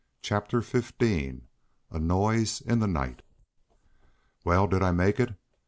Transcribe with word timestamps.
Chapter 0.23 0.63
Fifteen 0.63 1.43
A 1.91 1.99
Noise 1.99 2.59
in 2.61 2.79
the 2.79 2.87
Night 2.87 3.21
"Well, 4.43 4.65
did 4.65 4.81
I 4.81 4.91
make 4.91 5.19
it? 5.19 5.35